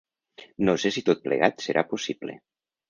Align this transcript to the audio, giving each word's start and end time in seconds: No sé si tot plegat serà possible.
No 0.69 0.75
sé 0.85 0.93
si 0.95 1.03
tot 1.11 1.23
plegat 1.29 1.63
serà 1.69 1.87
possible. 1.95 2.41